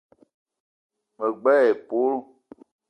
Me 1.17 1.27
gbele 1.41 1.65
épölo 1.73 2.15